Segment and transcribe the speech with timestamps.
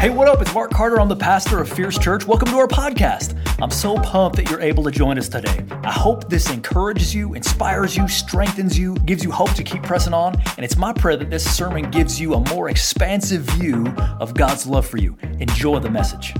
[0.00, 0.40] Hey, what up?
[0.40, 0.98] It's Mark Carter.
[0.98, 2.26] I'm the pastor of Fierce Church.
[2.26, 3.38] Welcome to our podcast.
[3.60, 5.62] I'm so pumped that you're able to join us today.
[5.84, 10.14] I hope this encourages you, inspires you, strengthens you, gives you hope to keep pressing
[10.14, 10.40] on.
[10.56, 14.66] And it's my prayer that this sermon gives you a more expansive view of God's
[14.66, 15.18] love for you.
[15.38, 16.34] Enjoy the message.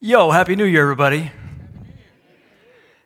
[0.00, 1.30] Yo, Happy New Year, everybody.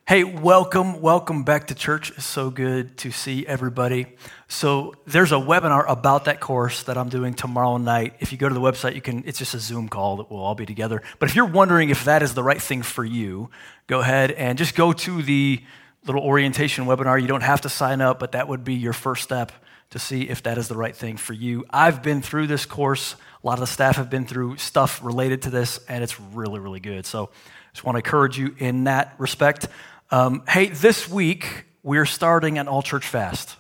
[0.09, 2.11] Hey, welcome, welcome back to church.
[2.11, 4.07] It's so good to see everybody.
[4.49, 8.17] So, there's a webinar about that course that I'm doing tomorrow night.
[8.19, 10.41] If you go to the website, you can it's just a Zoom call that we'll
[10.41, 11.03] all be together.
[11.21, 13.49] But if you're wondering if that is the right thing for you,
[13.87, 15.63] go ahead and just go to the
[16.05, 17.23] little orientation webinar.
[17.23, 19.53] You don't have to sign up, but that would be your first step
[19.91, 21.65] to see if that is the right thing for you.
[21.71, 23.15] I've been through this course.
[23.45, 26.59] A lot of the staff have been through stuff related to this, and it's really,
[26.59, 27.07] really good.
[27.07, 27.31] So,
[27.73, 29.67] I just want to encourage you in that respect.
[30.13, 33.57] Um, hey, this week we're starting an all church fast.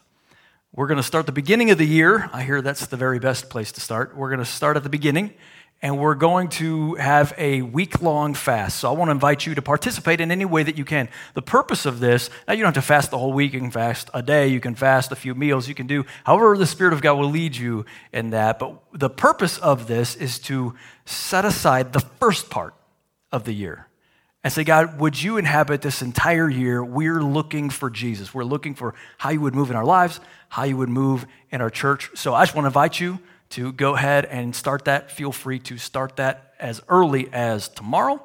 [0.75, 2.28] We're going to start the beginning of the year.
[2.30, 4.15] I hear that's the very best place to start.
[4.15, 5.33] We're going to start at the beginning
[5.80, 8.81] and we're going to have a week long fast.
[8.81, 11.09] So I want to invite you to participate in any way that you can.
[11.33, 13.55] The purpose of this, now you don't have to fast the whole week.
[13.55, 16.59] You can fast a day, you can fast a few meals, you can do however
[16.59, 18.59] the Spirit of God will lead you in that.
[18.59, 20.75] But the purpose of this is to
[21.06, 22.75] set aside the first part
[23.33, 23.87] of the year
[24.45, 26.85] and say, God, would you inhabit this entire year?
[26.85, 28.35] We're looking for Jesus.
[28.35, 31.61] We're looking for how you would move in our lives, how you would move in
[31.61, 32.11] our church.
[32.15, 35.11] So I just want to invite you to go ahead and start that.
[35.11, 38.23] Feel free to start that as early as tomorrow.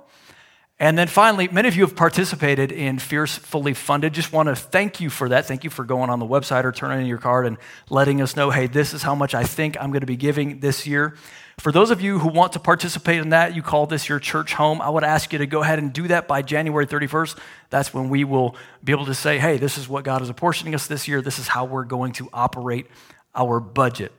[0.80, 4.14] And then finally, many of you have participated in Fierce Fully Funded.
[4.14, 5.46] Just want to thank you for that.
[5.46, 7.58] Thank you for going on the website or turning in your card and
[7.90, 10.60] letting us know, hey, this is how much I think I'm going to be giving
[10.60, 11.16] this year.
[11.60, 14.54] For those of you who want to participate in that, you call this your church
[14.54, 17.38] home, I would ask you to go ahead and do that by January 31st.
[17.72, 20.76] That's when we will be able to say, hey, this is what God is apportioning
[20.76, 21.20] us this year.
[21.20, 22.86] This is how we're going to operate
[23.34, 24.12] our budget.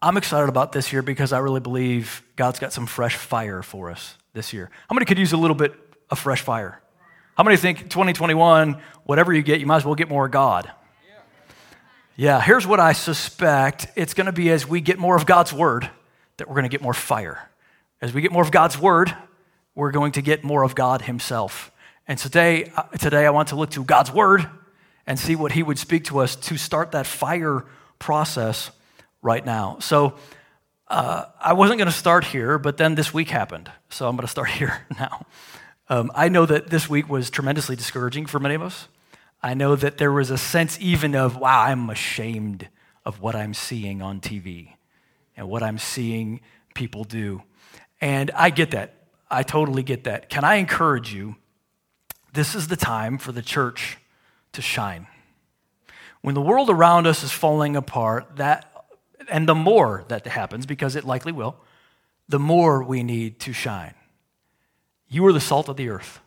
[0.00, 3.90] I'm excited about this year because I really believe God's got some fresh fire for
[3.90, 4.70] us this year.
[4.88, 5.74] How many could use a little bit
[6.10, 6.80] of fresh fire?
[7.36, 10.70] How many think 2021, whatever you get, you might as well get more God?
[12.14, 15.50] Yeah, here's what I suspect it's going to be as we get more of God's
[15.50, 15.88] word
[16.36, 17.48] that we're going to get more fire.
[18.02, 19.16] As we get more of God's word,
[19.74, 21.70] we're going to get more of God Himself.
[22.06, 24.46] And today, uh, today I want to look to God's word
[25.06, 27.64] and see what He would speak to us to start that fire
[27.98, 28.70] process
[29.22, 29.78] right now.
[29.80, 30.14] So,
[30.88, 33.70] uh, I wasn't going to start here, but then this week happened.
[33.88, 35.24] So I'm going to start here now.
[35.88, 38.88] Um, I know that this week was tremendously discouraging for many of us.
[39.42, 42.68] I know that there was a sense even of, wow, I'm ashamed
[43.04, 44.74] of what I'm seeing on TV
[45.36, 46.40] and what I'm seeing
[46.74, 47.42] people do.
[48.00, 48.94] And I get that.
[49.30, 50.28] I totally get that.
[50.28, 51.36] Can I encourage you?
[52.32, 53.98] This is the time for the church
[54.52, 55.06] to shine.
[56.20, 58.68] When the world around us is falling apart, that
[59.28, 61.56] and the more that happens because it likely will,
[62.28, 63.94] the more we need to shine.
[65.08, 66.20] You are the salt of the earth.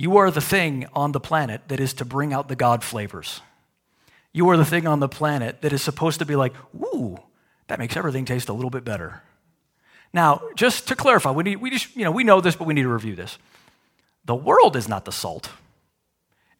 [0.00, 3.40] You are the thing on the planet that is to bring out the God flavors.
[4.32, 7.18] You are the thing on the planet that is supposed to be like, ooh,
[7.66, 9.24] that makes everything taste a little bit better.
[10.12, 12.74] Now, just to clarify, we, need, we just, you know, we know this, but we
[12.74, 13.38] need to review this.
[14.24, 15.50] The world is not the salt.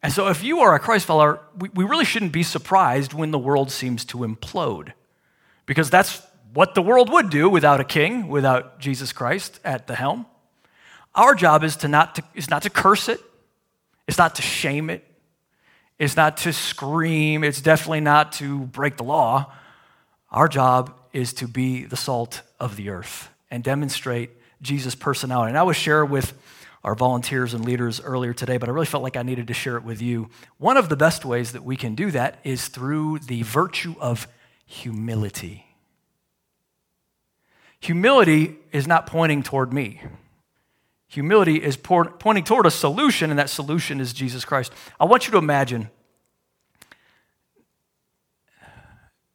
[0.03, 3.31] And so if you are a Christ follower, we, we really shouldn't be surprised when
[3.31, 4.91] the world seems to implode.
[5.65, 6.21] Because that's
[6.53, 10.25] what the world would do without a king, without Jesus Christ at the helm.
[11.15, 13.21] Our job is, to not to, is not to curse it,
[14.09, 15.05] it's not to shame it.
[15.99, 17.43] It's not to scream.
[17.43, 19.53] It's definitely not to break the law.
[20.31, 24.31] Our job is to be the salt of the earth and demonstrate
[24.63, 25.49] Jesus' personality.
[25.49, 26.33] And I was share with
[26.83, 29.77] our volunteers and leaders earlier today, but I really felt like I needed to share
[29.77, 30.31] it with you.
[30.57, 34.27] One of the best ways that we can do that is through the virtue of
[34.65, 35.67] humility.
[37.79, 40.01] Humility is not pointing toward me.
[41.09, 44.71] Humility is pointing toward a solution, and that solution is Jesus Christ.
[44.99, 45.89] I want you to imagine.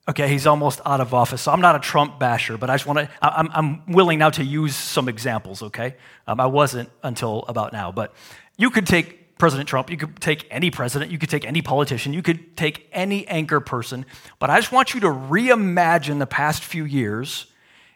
[0.08, 2.86] Okay, he's almost out of office, so I'm not a Trump basher, but I just
[2.86, 5.96] want to, I'm, I'm willing now to use some examples, okay?
[6.28, 8.14] Um, I wasn't until about now, but
[8.56, 12.12] you could take President Trump, you could take any president, you could take any politician,
[12.12, 14.06] you could take any anchor person,
[14.38, 17.46] but I just want you to reimagine the past few years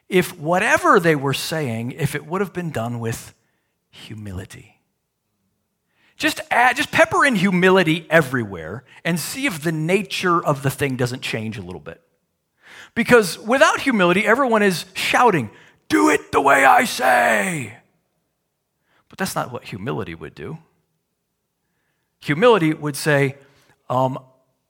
[0.08, 3.34] if whatever they were saying, if it would have been done with
[3.98, 4.80] humility.
[6.16, 10.96] Just add, just pepper in humility everywhere and see if the nature of the thing
[10.96, 12.00] doesn't change a little bit.
[12.94, 15.50] Because without humility, everyone is shouting,
[15.88, 17.76] Do it the way I say.
[19.08, 20.58] But that's not what humility would do.
[22.20, 23.36] Humility would say,
[23.88, 24.18] um,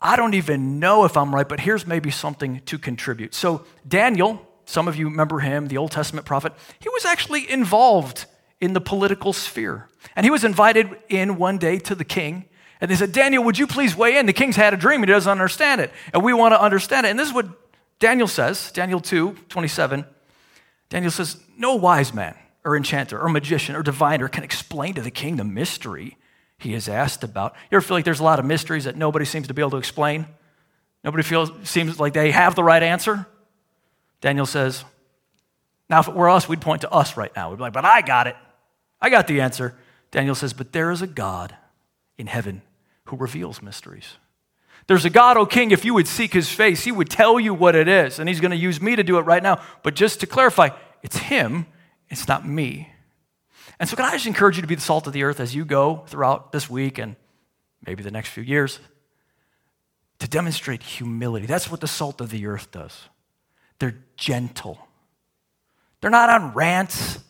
[0.00, 3.34] I don't even know if I'm right, but here's maybe something to contribute.
[3.34, 8.26] So, Daniel, some of you remember him, the Old Testament prophet, he was actually involved
[8.60, 9.88] in the political sphere.
[10.16, 12.44] And he was invited in one day to the king.
[12.81, 14.26] And they said, Daniel, would you please weigh in?
[14.26, 15.00] The king's had a dream.
[15.00, 15.93] He doesn't understand it.
[16.12, 17.10] And we want to understand it.
[17.10, 17.46] And this is what
[17.99, 20.05] Daniel says, Daniel 2, 27.
[20.88, 25.10] Daniel says, No wise man or enchanter or magician or diviner can explain to the
[25.10, 26.16] king the mystery
[26.58, 27.55] he is asked about.
[27.70, 29.72] You ever feel like there's a lot of mysteries that nobody seems to be able
[29.72, 30.26] to explain?
[31.05, 33.26] Nobody feels seems like they have the right answer?
[34.20, 34.84] Daniel says,
[35.88, 37.50] Now, if it were us, we'd point to us right now.
[37.50, 38.37] We'd be like, But I got it.
[39.00, 39.76] I got the answer.
[40.10, 41.54] Daniel says, But there is a God
[42.16, 42.62] in heaven
[43.04, 44.16] who reveals mysteries.
[44.86, 47.52] There's a God, O king, if you would seek his face, he would tell you
[47.52, 48.18] what it is.
[48.18, 49.60] And he's going to use me to do it right now.
[49.82, 50.70] But just to clarify,
[51.02, 51.66] it's him,
[52.08, 52.90] it's not me.
[53.78, 55.54] And so, can I just encourage you to be the salt of the earth as
[55.54, 57.16] you go throughout this week and
[57.86, 58.80] maybe the next few years?
[60.20, 61.46] To demonstrate humility.
[61.46, 63.08] That's what the salt of the earth does.
[63.78, 64.78] They're gentle,
[66.00, 67.20] they're not on rants.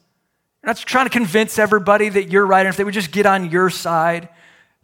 [0.63, 2.61] They're not trying to convince everybody that you're right.
[2.61, 4.29] And if they would just get on your side,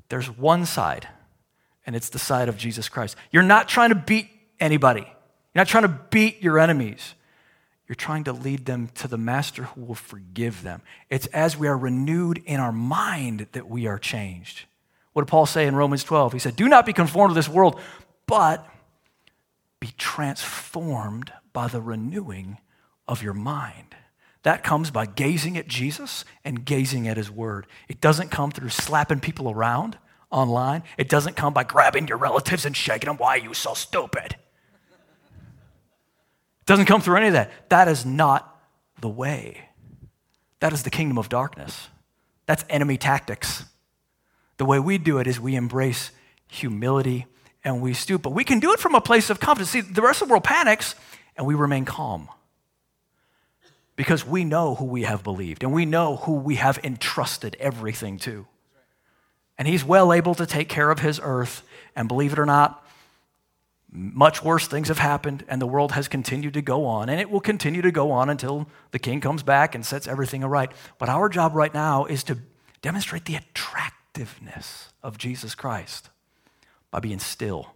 [0.09, 1.09] there's one side,
[1.87, 3.17] and it's the side of Jesus Christ.
[3.31, 4.29] You're not trying to beat
[4.61, 7.15] anybody, you're not trying to beat your enemies.
[7.87, 10.81] You're trying to lead them to the master who will forgive them.
[11.11, 14.65] It's as we are renewed in our mind that we are changed.
[15.13, 16.33] What did Paul say in Romans 12?
[16.33, 17.79] He said, Do not be conformed to this world,
[18.27, 18.67] but
[19.81, 22.57] be transformed by the renewing
[23.07, 23.95] of your mind.
[24.45, 27.67] That comes by gazing at Jesus and gazing at his word.
[27.89, 29.97] It doesn't come through slapping people around
[30.31, 30.83] online.
[30.99, 33.17] It doesn't come by grabbing your relatives and shaking them.
[33.17, 34.33] Why are you so stupid?
[34.33, 34.37] It
[36.67, 37.71] Doesn't come through any of that.
[37.71, 38.63] That is not
[39.01, 39.63] the way.
[40.61, 41.89] That is the kingdom of darkness.
[42.45, 43.65] That's enemy tactics.
[44.59, 46.11] The way we do it is we embrace
[46.49, 47.25] humility
[47.65, 48.21] and we stoop.
[48.21, 49.71] But we can do it from a place of confidence.
[49.71, 50.97] See, the rest of the world panics
[51.35, 52.29] and we remain calm
[53.97, 58.19] because we know who we have believed and we know who we have entrusted everything
[58.19, 58.47] to.
[59.57, 61.63] And he's well able to take care of his earth.
[61.95, 62.85] And believe it or not,
[63.95, 67.31] much worse things have happened, and the world has continued to go on, and it
[67.31, 70.73] will continue to go on until the king comes back and sets everything right.
[70.99, 72.39] But our job right now is to
[72.83, 76.11] demonstrate the attractiveness of Jesus Christ
[76.91, 77.73] by being still.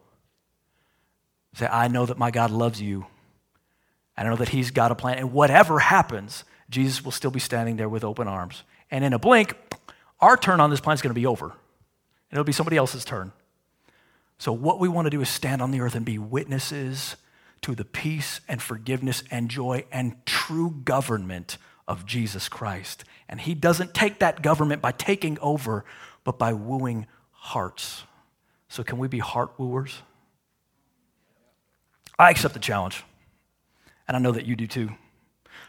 [1.54, 3.06] Say, I know that my God loves you.
[4.18, 5.18] I know that He's got a plan.
[5.18, 8.64] And whatever happens, Jesus will still be standing there with open arms.
[8.90, 9.54] And in a blink,
[10.20, 11.46] our turn on this planet is going to be over.
[11.46, 13.32] And it'll be somebody else's turn.
[14.38, 17.16] So, what we want to do is stand on the earth and be witnesses
[17.62, 23.04] to the peace and forgiveness and joy and true government of Jesus Christ.
[23.28, 25.84] And He doesn't take that government by taking over,
[26.24, 28.04] but by wooing hearts.
[28.68, 30.02] So, can we be heart wooers?
[32.18, 33.04] I accept the challenge,
[34.08, 34.90] and I know that you do too.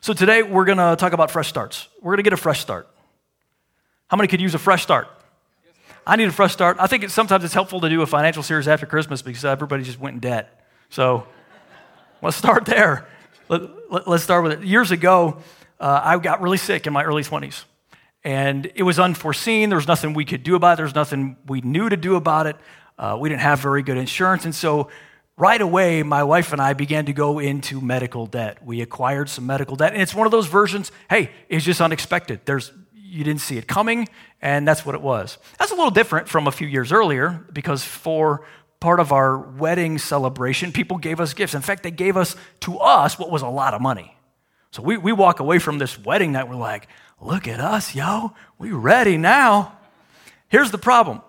[0.01, 1.89] So, today we're going to talk about fresh starts.
[2.01, 2.87] We're going to get a fresh start.
[4.07, 5.07] How many could use a fresh start?
[6.07, 6.77] I need a fresh start.
[6.79, 9.83] I think it's, sometimes it's helpful to do a financial series after Christmas because everybody
[9.83, 10.65] just went in debt.
[10.89, 11.27] So
[12.21, 13.07] let's start there.
[13.49, 14.63] Let, us let, start with it.
[14.63, 15.37] Years ago,
[15.79, 17.65] uh, I got really sick in my early 20s.
[18.23, 19.69] And it was unforeseen.
[19.69, 20.75] There was nothing we could do about it.
[20.77, 22.55] There was nothing we knew to do about it.
[22.97, 24.45] Uh, we didn't have very good insurance.
[24.45, 24.89] And so
[25.39, 28.63] right away, my wife and I began to go into medical debt.
[28.63, 29.93] We acquired some medical debt.
[29.93, 32.41] And it's one of those versions, hey, it's just unexpected.
[32.45, 34.07] There's you didn't see it coming,
[34.39, 35.39] and that's what it was.
[35.57, 38.45] That's a little different from a few years earlier because for
[38.79, 41.55] part of our wedding celebration, people gave us gifts.
[41.55, 44.15] In fact, they gave us to us what was a lot of money.
[44.71, 46.87] So we, we walk away from this wedding night, we're like,
[47.19, 49.77] look at us, yo, we ready now.
[50.49, 51.21] Here's the problem.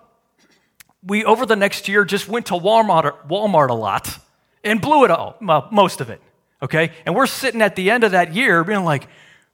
[1.02, 4.18] We, over the next year, just went to Walmart, Walmart a lot
[4.62, 6.20] and blew it all, most of it,
[6.62, 6.92] okay?
[7.06, 9.08] And we're sitting at the end of that year being like,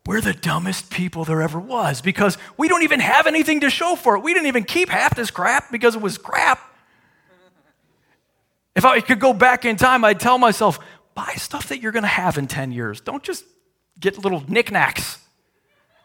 [0.06, 3.96] we're the dumbest people there ever was because we don't even have anything to show
[3.96, 4.22] for it.
[4.22, 6.60] We didn't even keep half this crap because it was crap.
[8.74, 10.78] If I could go back in time, I'd tell myself,
[11.14, 13.00] buy stuff that you're going to have in 10 years.
[13.00, 13.44] Don't just
[13.98, 15.18] get little knickknacks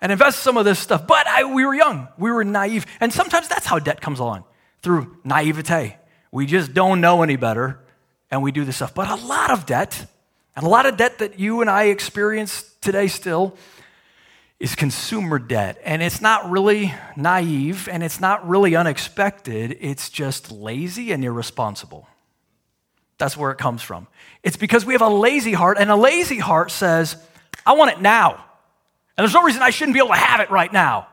[0.01, 1.05] and invest some of this stuff.
[1.05, 2.85] But I, we were young, we were naive.
[2.99, 4.45] And sometimes that's how debt comes along
[4.81, 5.97] through naivete.
[6.31, 7.79] We just don't know any better
[8.29, 8.95] and we do this stuff.
[8.95, 10.05] But a lot of debt,
[10.55, 13.57] and a lot of debt that you and I experience today still,
[14.59, 15.81] is consumer debt.
[15.83, 22.07] And it's not really naive and it's not really unexpected, it's just lazy and irresponsible.
[23.17, 24.07] That's where it comes from.
[24.41, 27.15] It's because we have a lazy heart, and a lazy heart says,
[27.65, 28.31] I want it now.
[29.15, 31.07] And there's no reason I shouldn't be able to have it right now.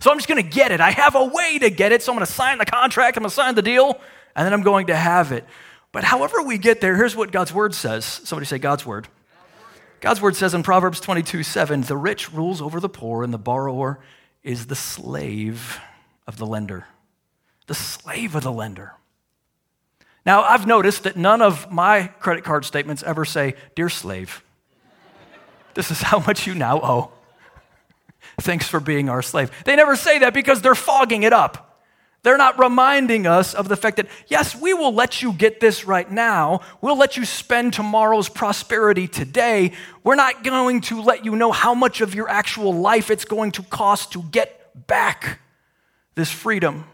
[0.00, 0.80] So I'm just going to get it.
[0.80, 3.22] I have a way to get it, so I'm going to sign the contract, I'm
[3.22, 3.98] going to sign the deal,
[4.34, 5.44] and then I'm going to have it.
[5.92, 8.04] But however we get there, here's what God's word says.
[8.04, 9.08] Somebody say God's word.
[10.00, 13.38] God's word says in Proverbs 22 7, the rich rules over the poor, and the
[13.38, 13.98] borrower
[14.42, 15.80] is the slave
[16.26, 16.86] of the lender.
[17.66, 18.92] The slave of the lender.
[20.24, 24.42] Now, I've noticed that none of my credit card statements ever say, Dear slave,
[25.74, 27.12] this is how much you now owe.
[28.40, 29.50] Thanks for being our slave.
[29.64, 31.62] They never say that because they're fogging it up.
[32.22, 35.84] They're not reminding us of the fact that, yes, we will let you get this
[35.84, 36.60] right now.
[36.80, 39.72] We'll let you spend tomorrow's prosperity today.
[40.02, 43.52] We're not going to let you know how much of your actual life it's going
[43.52, 45.38] to cost to get back
[46.16, 46.84] this freedom.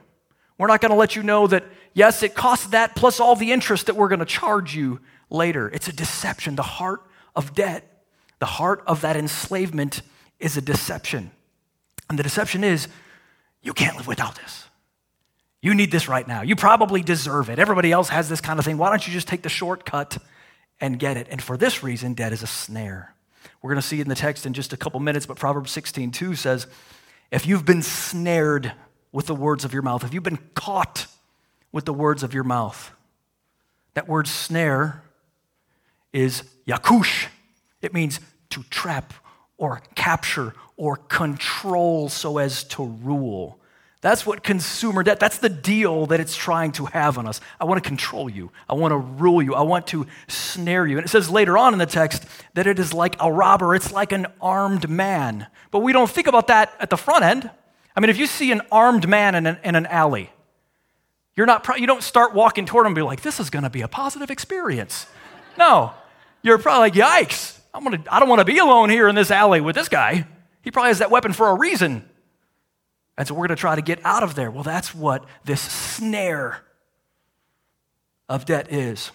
[0.58, 3.52] We're not going to let you know that, yes, it costs that plus all the
[3.52, 5.70] interest that we're going to charge you later.
[5.70, 6.56] It's a deception.
[6.56, 7.00] The heart
[7.34, 8.04] of debt,
[8.38, 10.02] the heart of that enslavement
[10.42, 11.30] is a deception.
[12.10, 12.88] And the deception is,
[13.62, 14.66] you can't live without this.
[15.62, 16.42] You need this right now.
[16.42, 17.60] You probably deserve it.
[17.60, 18.76] Everybody else has this kind of thing.
[18.76, 20.18] Why don't you just take the shortcut
[20.80, 21.28] and get it?
[21.30, 23.14] And for this reason, debt is a snare.
[23.62, 25.70] We're going to see it in the text in just a couple minutes, but Proverbs
[25.70, 26.66] 16, 2 says,
[27.30, 28.72] If you've been snared
[29.12, 31.06] with the words of your mouth, if you've been caught
[31.70, 32.90] with the words of your mouth,
[33.94, 35.04] that word snare
[36.12, 37.28] is yakush.
[37.80, 38.18] It means
[38.50, 39.14] to trap
[39.58, 43.58] or capture or control so as to rule.
[44.02, 47.40] That's what consumer debt, that's the deal that it's trying to have on us.
[47.60, 48.50] I want to control you.
[48.68, 49.54] I want to rule you.
[49.54, 50.98] I want to snare you.
[50.98, 53.92] And it says later on in the text that it is like a robber, it's
[53.92, 55.46] like an armed man.
[55.70, 57.48] But we don't think about that at the front end.
[57.94, 60.30] I mean, if you see an armed man in an, in an alley,
[61.36, 63.70] you're not, you don't start walking toward him and be like, this is going to
[63.70, 65.06] be a positive experience.
[65.56, 65.92] No,
[66.42, 66.94] you're probably like,
[67.28, 69.88] yikes, I'm gonna, I don't want to be alone here in this alley with this
[69.88, 70.26] guy.
[70.62, 72.08] He probably has that weapon for a reason.
[73.18, 74.50] And so we're going to try to get out of there.
[74.50, 76.62] Well, that's what this snare
[78.28, 79.10] of debt is.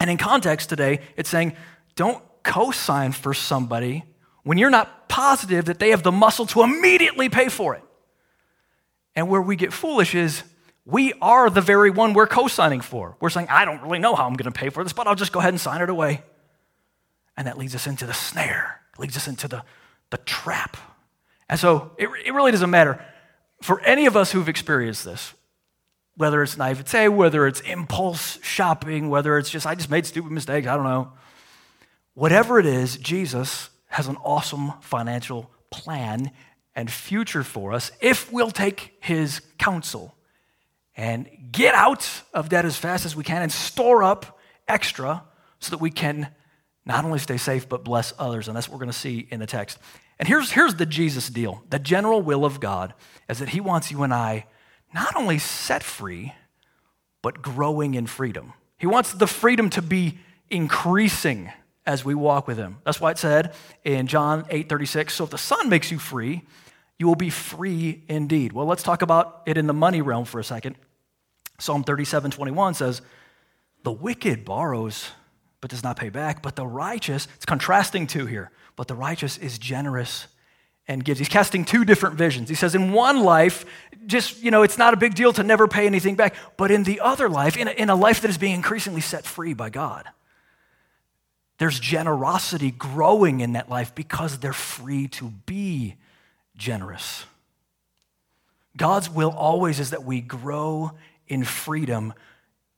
[0.00, 1.56] And in context today, it's saying
[1.96, 4.04] don't co sign for somebody
[4.42, 7.82] when you're not positive that they have the muscle to immediately pay for it.
[9.16, 10.42] And where we get foolish is
[10.84, 13.16] we are the very one we're co signing for.
[13.20, 15.14] We're saying, I don't really know how I'm going to pay for this, but I'll
[15.14, 16.22] just go ahead and sign it away.
[17.38, 19.64] And that leads us into the snare, leads us into the,
[20.10, 20.76] the trap
[21.48, 23.02] and so it, it really doesn't matter.
[23.62, 25.32] For any of us who've experienced this,
[26.16, 30.66] whether it's naivete, whether it's impulse shopping, whether it's just, I just made stupid mistakes,
[30.66, 31.12] I don't know.
[32.14, 36.30] Whatever it is, Jesus has an awesome financial plan
[36.74, 40.14] and future for us if we'll take his counsel
[40.96, 45.22] and get out of debt as fast as we can and store up extra
[45.60, 46.28] so that we can
[46.88, 48.48] not only stay safe but bless others.
[48.48, 49.78] And that's what we're going to see in the text.
[50.18, 52.94] And here's, here's the Jesus deal the general will of God
[53.28, 54.46] is that He wants you and I
[54.92, 56.32] not only set free,
[57.22, 58.54] but growing in freedom.
[58.78, 60.18] He wants the freedom to be
[60.50, 61.52] increasing
[61.86, 62.78] as we walk with Him.
[62.84, 63.54] That's why it said
[63.84, 66.42] in John 8 36, so if the Son makes you free,
[66.98, 68.52] you will be free indeed.
[68.52, 70.76] Well, let's talk about it in the money realm for a second.
[71.58, 73.02] Psalm 37 21 says,
[73.84, 75.10] The wicked borrows
[75.60, 79.38] but does not pay back, but the righteous, it's contrasting two here but the righteous
[79.38, 80.28] is generous
[80.86, 81.18] and gives.
[81.18, 82.48] He's casting two different visions.
[82.48, 83.64] He says, in one life,
[84.06, 86.36] just, you know, it's not a big deal to never pay anything back.
[86.56, 89.24] But in the other life, in a, in a life that is being increasingly set
[89.24, 90.06] free by God,
[91.58, 95.96] there's generosity growing in that life because they're free to be
[96.56, 97.24] generous.
[98.76, 100.92] God's will always is that we grow
[101.26, 102.14] in freedom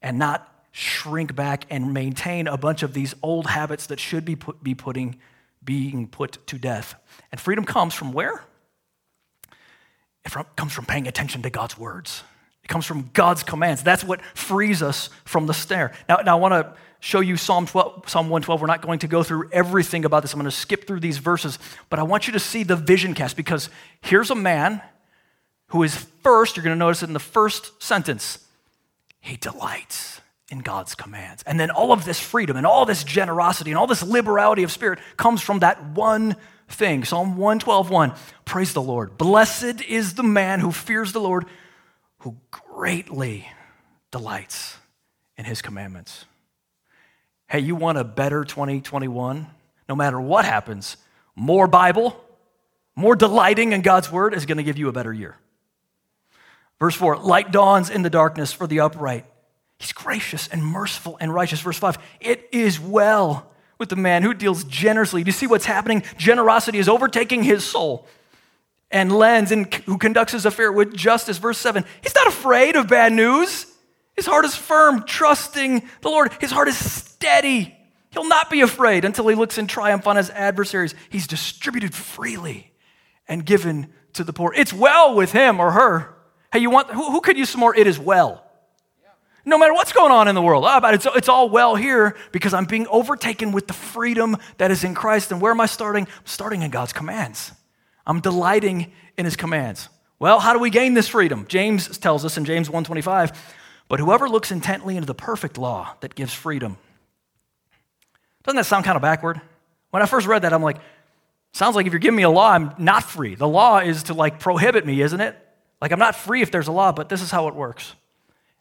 [0.00, 4.36] and not shrink back and maintain a bunch of these old habits that should be,
[4.36, 5.18] put, be putting
[5.62, 6.94] being put to death.
[7.30, 8.42] And freedom comes from where?
[10.24, 12.22] It from, comes from paying attention to God's words.
[12.62, 13.82] It comes from God's commands.
[13.82, 15.92] That's what frees us from the snare.
[16.08, 18.60] Now, now I want to show you Psalm, 12, Psalm 112.
[18.60, 20.32] We're not going to go through everything about this.
[20.32, 21.58] I'm going to skip through these verses,
[21.88, 23.70] but I want you to see the vision cast because
[24.02, 24.82] here's a man
[25.68, 28.44] who is first, you're going to notice it in the first sentence,
[29.20, 30.19] he delights
[30.50, 31.42] in God's commands.
[31.46, 34.72] And then all of this freedom and all this generosity and all this liberality of
[34.72, 36.36] spirit comes from that one
[36.68, 37.04] thing.
[37.04, 38.12] Psalm 112, 1.
[38.44, 39.16] Praise the Lord.
[39.16, 41.46] Blessed is the man who fears the Lord,
[42.18, 43.48] who greatly
[44.10, 44.76] delights
[45.38, 46.26] in his commandments.
[47.48, 49.46] Hey, you want a better 2021?
[49.88, 50.96] No matter what happens,
[51.34, 52.22] more Bible,
[52.94, 55.36] more delighting in God's word is going to give you a better year.
[56.78, 59.26] Verse 4 Light dawns in the darkness for the upright.
[59.80, 61.60] He's gracious and merciful and righteous.
[61.62, 65.24] Verse 5 It is well with the man who deals generously.
[65.24, 66.02] Do you see what's happening?
[66.18, 68.06] Generosity is overtaking his soul
[68.90, 71.38] and lends and who conducts his affair with justice.
[71.38, 73.66] Verse 7 He's not afraid of bad news.
[74.14, 76.30] His heart is firm, trusting the Lord.
[76.42, 77.74] His heart is steady.
[78.10, 80.94] He'll not be afraid until he looks in triumph on his adversaries.
[81.08, 82.74] He's distributed freely
[83.26, 84.52] and given to the poor.
[84.54, 86.14] It's well with him or her.
[86.52, 87.74] Hey, you want who, who could use some more?
[87.74, 88.44] It is well.
[89.50, 92.54] No matter what's going on in the world, oh, it's, it's all well here because
[92.54, 95.32] I'm being overtaken with the freedom that is in Christ.
[95.32, 96.04] And where am I starting?
[96.04, 97.50] I'm starting in God's commands.
[98.06, 99.88] I'm delighting in his commands.
[100.20, 101.46] Well, how do we gain this freedom?
[101.48, 103.36] James tells us in James 1:25,
[103.88, 106.78] but whoever looks intently into the perfect law that gives freedom.
[108.44, 109.40] Doesn't that sound kind of backward?
[109.90, 110.76] When I first read that, I'm like,
[111.54, 113.34] sounds like if you're giving me a law, I'm not free.
[113.34, 115.36] The law is to like prohibit me, isn't it?
[115.82, 117.96] Like I'm not free if there's a law, but this is how it works.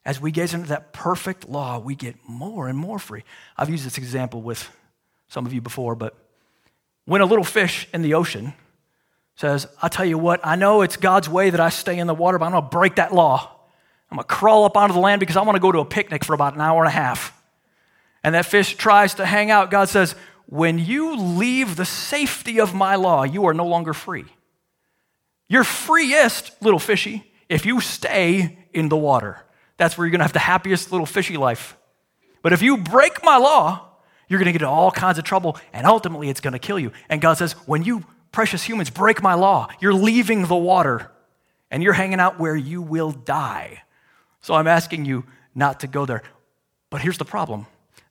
[0.06, 3.24] As we gaze into that perfect law, we get more and more free.
[3.58, 4.70] I've used this example with
[5.28, 6.16] some of you before, but
[7.06, 8.54] when a little fish in the ocean
[9.36, 12.14] says, I'll tell you what, I know it's God's way that I stay in the
[12.14, 13.52] water, but I'm going to break that law.
[14.12, 15.86] I'm going to crawl up onto the land because I want to go to a
[15.86, 17.34] picnic for about an hour and a half.
[18.24, 19.72] And that fish tries to hang out.
[19.72, 20.16] God says,
[20.48, 24.26] When you leave the safety of my law, you are no longer free.
[25.48, 29.44] You're freest, little fishy, if you stay in the water.
[29.80, 31.78] That's where you're going to have the happiest little fishy life.
[32.42, 33.88] But if you break my law,
[34.28, 36.78] you're going to get in all kinds of trouble, and ultimately it's going to kill
[36.78, 36.92] you.
[37.08, 41.10] And God says, When you, precious humans, break my law, you're leaving the water
[41.72, 43.84] and you're hanging out where you will die.
[44.42, 45.24] So I'm asking you
[45.56, 46.24] not to go there.
[46.90, 47.66] But here's the problem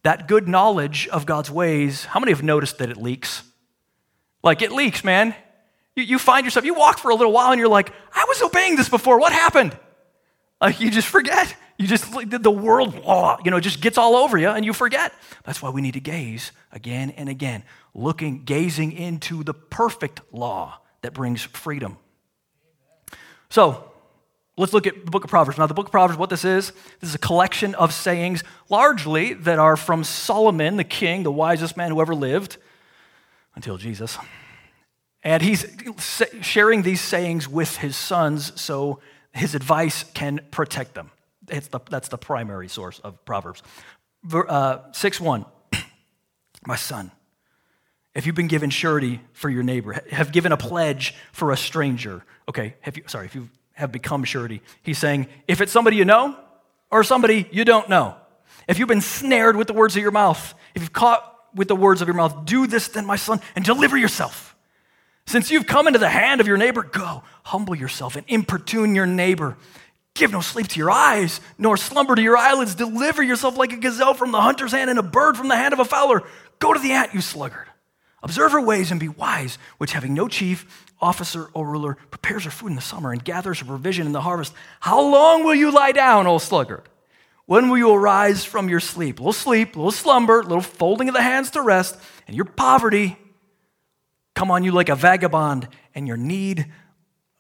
[0.04, 3.42] that good knowledge of God's ways, how many have noticed that it leaks?
[4.42, 5.34] Like it leaks, man.
[5.96, 8.40] You, you find yourself, you walk for a little while and you're like, I was
[8.40, 9.18] obeying this before.
[9.18, 9.76] What happened?
[10.60, 11.54] Like you just forget.
[11.76, 12.94] You just, like the world,
[13.44, 15.12] you know, just gets all over you and you forget.
[15.44, 17.62] That's why we need to gaze again and again,
[17.94, 21.96] looking, gazing into the perfect law that brings freedom.
[23.48, 23.88] So,
[24.58, 25.56] Let's look at the book of Proverbs.
[25.56, 29.32] Now, the book of Proverbs, what this is, this is a collection of sayings largely
[29.34, 32.56] that are from Solomon, the king, the wisest man who ever lived
[33.54, 34.18] until Jesus.
[35.22, 35.64] And he's
[36.40, 38.98] sharing these sayings with his sons so
[39.38, 41.10] his advice can protect them.
[41.46, 43.62] The, that's the primary source of Proverbs.
[44.32, 45.44] Uh, 6 1.
[46.66, 47.10] My son,
[48.14, 52.24] if you've been given surety for your neighbor, have given a pledge for a stranger.
[52.48, 54.60] Okay, have you, sorry, if you've have become surety.
[54.82, 56.36] He's saying, if it's somebody you know
[56.90, 58.16] or somebody you don't know,
[58.66, 61.24] if you've been snared with the words of your mouth, if you've caught
[61.54, 64.47] with the words of your mouth, do this then, my son, and deliver yourself.
[65.28, 69.04] Since you've come into the hand of your neighbor, go, humble yourself and importune your
[69.04, 69.58] neighbor.
[70.14, 72.74] Give no sleep to your eyes, nor slumber to your eyelids.
[72.74, 75.74] Deliver yourself like a gazelle from the hunter's hand and a bird from the hand
[75.74, 76.22] of a fowler.
[76.60, 77.66] Go to the ant, you sluggard.
[78.22, 82.50] Observe her ways and be wise, which having no chief, officer, or ruler prepares her
[82.50, 84.54] food in the summer and gathers her provision in the harvest.
[84.80, 86.88] How long will you lie down, O sluggard?
[87.44, 89.18] When will you arise from your sleep?
[89.18, 92.34] A little sleep, a little slumber, a little folding of the hands to rest, and
[92.34, 93.18] your poverty
[94.38, 96.66] come on you like a vagabond, and your need,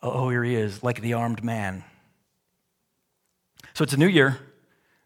[0.02, 1.84] oh, here he is, like the armed man.
[3.74, 4.36] So it's a new year.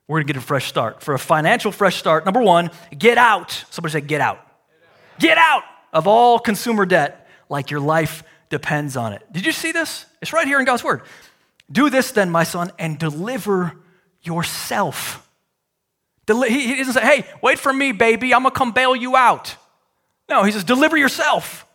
[0.09, 1.03] We're going to get a fresh start.
[1.03, 3.67] For a financial fresh start, number one, get out.
[3.69, 4.41] Somebody say, get out.
[5.19, 9.23] Get out of all consumer debt like your life depends on it.
[9.31, 10.07] Did you see this?
[10.23, 11.03] It's right here in God's word.
[11.71, 13.77] Do this then, my son, and deliver
[14.23, 15.29] yourself.
[16.27, 19.57] He doesn't say, hey, wait for me, baby, I'm gonna come bail you out.
[20.31, 21.67] No, he says, deliver yourself.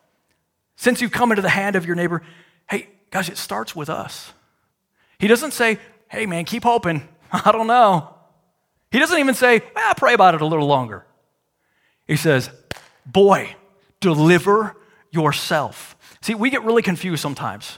[0.77, 2.21] Since you've come into the hand of your neighbor,
[2.69, 4.31] hey, guys, it starts with us.
[5.19, 7.07] He doesn't say, hey, man, keep hoping.
[7.31, 8.13] I don't know.
[8.91, 11.05] He doesn't even say, well, pray about it a little longer.
[12.07, 12.49] He says,
[13.05, 13.55] boy,
[13.99, 14.77] deliver
[15.11, 15.97] yourself.
[16.21, 17.77] See, we get really confused sometimes.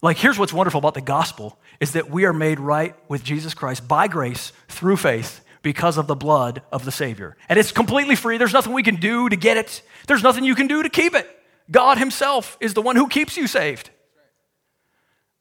[0.00, 3.54] Like, here's what's wonderful about the gospel is that we are made right with Jesus
[3.54, 7.36] Christ by grace through faith because of the blood of the Savior.
[7.48, 8.38] And it's completely free.
[8.38, 11.14] There's nothing we can do to get it, there's nothing you can do to keep
[11.14, 11.37] it.
[11.70, 13.90] God Himself is the one who keeps you saved.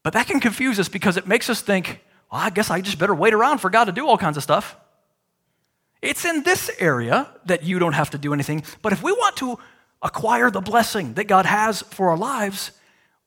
[0.04, 3.00] But that can confuse us because it makes us think, well, I guess I just
[3.00, 4.76] better wait around for God to do all kinds of stuff.
[6.02, 8.64] It's in this area that you don't have to do anything.
[8.82, 9.58] But if we want to
[10.02, 12.72] acquire the blessing that God has for our lives,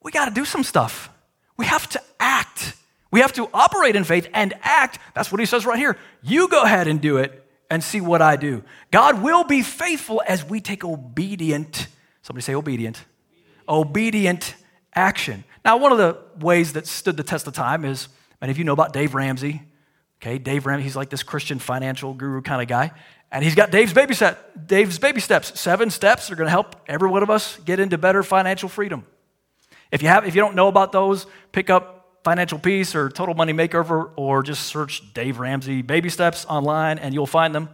[0.02, 1.10] we got to do some stuff.
[1.56, 2.74] We have to act.
[3.10, 4.98] We have to operate in faith and act.
[5.14, 5.96] That's what he says right here.
[6.22, 8.62] You go ahead and do it and see what I do.
[8.90, 11.88] God will be faithful as we take obedient,
[12.30, 13.04] somebody say obedient,
[13.68, 14.54] obedient
[14.94, 15.42] action.
[15.64, 18.06] Now, one of the ways that stood the test of time is,
[18.40, 19.62] many of you know about Dave Ramsey.
[20.22, 22.92] Okay, Dave Ramsey, he's like this Christian financial guru kind of guy.
[23.32, 25.58] And he's got Dave's baby set, Dave's baby steps.
[25.58, 29.04] Seven steps are going to help every one of us get into better financial freedom.
[29.90, 33.34] If you have, if you don't know about those, pick up financial peace or total
[33.34, 37.70] money makeover, or just search Dave Ramsey baby steps online and you'll find them.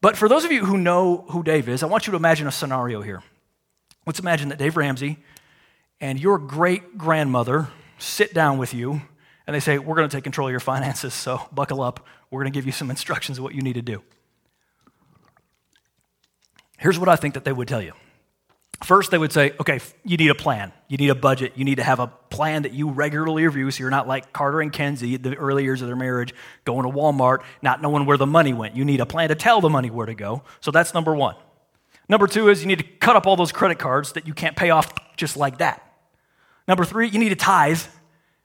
[0.00, 2.46] But for those of you who know who Dave is, I want you to imagine
[2.46, 3.24] a scenario here.
[4.10, 5.18] Let's imagine that Dave Ramsey
[6.00, 7.68] and your great grandmother
[7.98, 9.02] sit down with you
[9.46, 12.04] and they say, We're going to take control of your finances, so buckle up.
[12.28, 14.02] We're going to give you some instructions of what you need to do.
[16.76, 17.92] Here's what I think that they would tell you.
[18.82, 20.72] First, they would say, okay, you need a plan.
[20.88, 21.52] You need a budget.
[21.54, 24.60] You need to have a plan that you regularly review so you're not like Carter
[24.60, 28.26] and Kenzie the early years of their marriage, going to Walmart, not knowing where the
[28.26, 28.74] money went.
[28.74, 30.42] You need a plan to tell the money where to go.
[30.60, 31.36] So that's number one.
[32.10, 34.56] Number two is you need to cut up all those credit cards that you can't
[34.56, 35.82] pay off just like that.
[36.68, 37.80] Number three, you need to tithe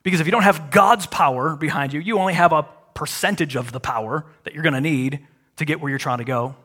[0.03, 3.71] because if you don't have God's power behind you, you only have a percentage of
[3.71, 5.19] the power that you're going to need
[5.57, 6.55] to get where you're trying to go.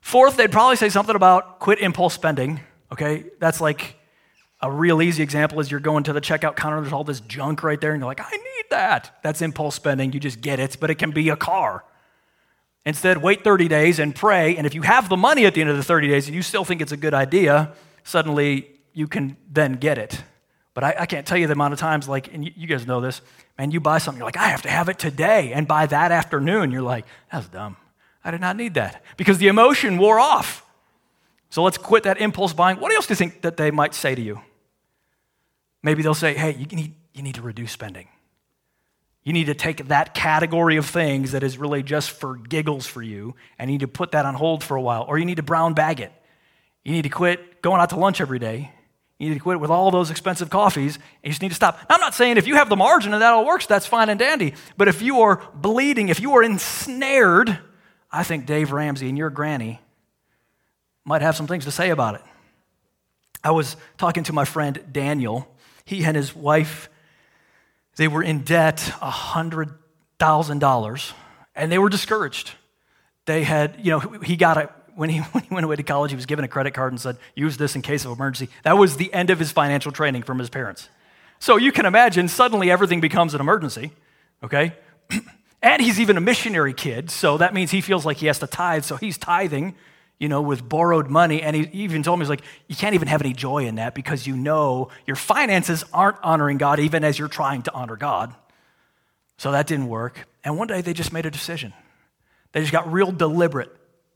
[0.00, 2.60] Fourth, they'd probably say something about quit impulse spending
[2.92, 3.96] Okay, that's like
[4.60, 7.62] a real easy example is you're going to the checkout counter, there's all this junk
[7.62, 9.18] right there, and you're like, I need that.
[9.22, 10.12] That's impulse spending.
[10.12, 11.84] You just get it, but it can be a car.
[12.86, 14.56] Instead, wait 30 days and pray.
[14.56, 16.40] And if you have the money at the end of the 30 days and you
[16.40, 17.72] still think it's a good idea,
[18.04, 20.22] suddenly you can then get it.
[20.72, 22.86] But I, I can't tell you the amount of times, like, and you, you guys
[22.86, 23.22] know this,
[23.58, 25.52] man, you buy something, you're like, I have to have it today.
[25.52, 27.76] And by that afternoon, you're like, that's dumb.
[28.22, 29.02] I did not need that.
[29.16, 30.64] Because the emotion wore off.
[31.50, 32.78] So let's quit that impulse buying.
[32.78, 34.40] What else do you think that they might say to you?
[35.82, 38.08] Maybe they'll say, hey, you need, you need to reduce spending.
[39.26, 43.02] You need to take that category of things that is really just for giggles for
[43.02, 45.38] you, and you need to put that on hold for a while, or you need
[45.38, 46.12] to brown bag it.
[46.84, 48.70] You need to quit going out to lunch every day.
[49.18, 51.76] You need to quit with all those expensive coffees, and you just need to stop.
[51.90, 54.10] Now, I'm not saying if you have the margin and that all works, that's fine
[54.10, 54.54] and dandy.
[54.76, 57.58] But if you are bleeding, if you are ensnared,
[58.12, 59.80] I think Dave Ramsey and your granny
[61.04, 62.22] might have some things to say about it.
[63.42, 65.48] I was talking to my friend Daniel.
[65.84, 66.88] He and his wife,
[67.96, 71.12] they were in debt $100,000
[71.54, 72.52] and they were discouraged.
[73.24, 76.10] They had, you know, he got a, when he, when he went away to college,
[76.10, 78.52] he was given a credit card and said, use this in case of emergency.
[78.62, 80.88] That was the end of his financial training from his parents.
[81.38, 83.92] So you can imagine suddenly everything becomes an emergency,
[84.42, 84.74] okay?
[85.62, 88.46] and he's even a missionary kid, so that means he feels like he has to
[88.46, 89.74] tithe, so he's tithing
[90.18, 91.42] you know, with borrowed money.
[91.42, 93.94] And he even told me, he's like, you can't even have any joy in that
[93.94, 98.34] because you know your finances aren't honoring God even as you're trying to honor God.
[99.38, 100.26] So that didn't work.
[100.44, 101.74] And one day they just made a decision.
[102.52, 103.74] They just got real deliberate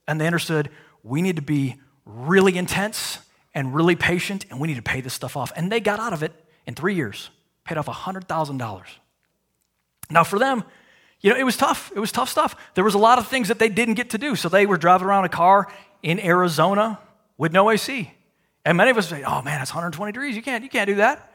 [0.09, 0.71] and they understood
[1.03, 3.19] we need to be really intense
[3.55, 5.53] and really patient and we need to pay this stuff off.
[5.57, 6.33] And they got out of it
[6.67, 7.31] in three years,
[7.65, 8.83] paid off $100,000.
[10.11, 10.65] Now, for them,
[11.21, 11.93] you know, it was tough.
[11.95, 12.57] It was tough stuff.
[12.75, 14.37] There was a lot of things that they didn't get to do.
[14.37, 15.71] So they were driving around a car
[16.03, 16.99] in Arizona
[17.39, 18.13] with no AC.
[18.65, 20.37] And many of us say, oh man, it's 120 degrees.
[20.37, 21.33] You can't, you can't do that.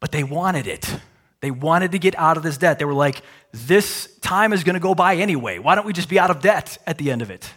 [0.00, 0.94] But they wanted it.
[1.40, 2.78] They wanted to get out of this debt.
[2.78, 3.22] They were like,
[3.52, 5.58] this time is going to go by anyway.
[5.58, 7.52] Why don't we just be out of debt at the end of it?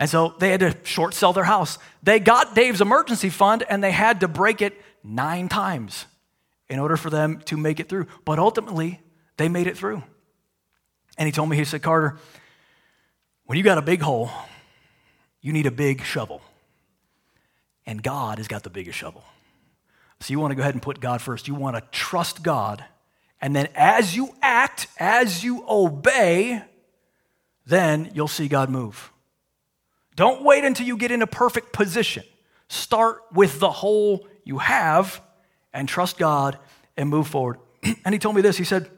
[0.00, 1.78] And so they had to short sell their house.
[2.02, 6.06] They got Dave's emergency fund and they had to break it nine times
[6.68, 8.06] in order for them to make it through.
[8.24, 9.00] But ultimately,
[9.36, 10.02] they made it through.
[11.18, 12.16] And he told me, he said, Carter,
[13.44, 14.30] when you got a big hole,
[15.40, 16.42] you need a big shovel.
[17.86, 19.24] And God has got the biggest shovel.
[20.20, 21.48] So you want to go ahead and put God first.
[21.48, 22.84] You want to trust God.
[23.40, 26.62] And then as you act, as you obey,
[27.66, 29.12] then you'll see God move.
[30.16, 32.24] Don't wait until you get in a perfect position.
[32.68, 35.22] Start with the hole you have
[35.72, 36.58] and trust God
[36.96, 37.58] and move forward.
[38.04, 38.56] and he told me this.
[38.56, 38.90] He said,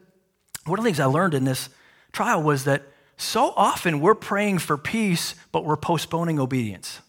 [0.65, 1.69] One of the things I learned in this
[2.11, 2.83] trial was that
[3.21, 7.01] so often we're praying for peace, but we're postponing obedience.